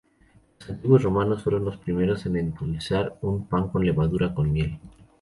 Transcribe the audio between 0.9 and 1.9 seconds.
romanos fueron los